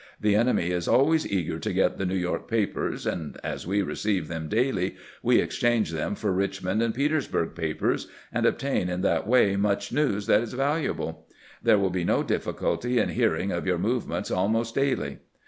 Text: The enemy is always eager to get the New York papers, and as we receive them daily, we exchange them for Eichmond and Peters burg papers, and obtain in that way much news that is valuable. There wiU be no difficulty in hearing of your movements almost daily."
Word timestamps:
The 0.19 0.35
enemy 0.35 0.71
is 0.71 0.87
always 0.87 1.31
eager 1.31 1.59
to 1.59 1.71
get 1.71 1.99
the 1.99 2.07
New 2.07 2.15
York 2.15 2.47
papers, 2.47 3.05
and 3.05 3.39
as 3.43 3.67
we 3.67 3.83
receive 3.83 4.29
them 4.29 4.47
daily, 4.49 4.95
we 5.21 5.37
exchange 5.37 5.91
them 5.91 6.15
for 6.15 6.33
Eichmond 6.33 6.81
and 6.81 6.91
Peters 6.95 7.27
burg 7.27 7.53
papers, 7.53 8.07
and 8.33 8.47
obtain 8.47 8.89
in 8.89 9.01
that 9.01 9.27
way 9.27 9.55
much 9.57 9.93
news 9.93 10.25
that 10.25 10.41
is 10.41 10.53
valuable. 10.53 11.27
There 11.61 11.77
wiU 11.77 11.91
be 11.91 12.03
no 12.03 12.23
difficulty 12.23 12.97
in 12.97 13.09
hearing 13.09 13.51
of 13.51 13.67
your 13.67 13.77
movements 13.77 14.31
almost 14.31 14.73
daily." 14.73 15.19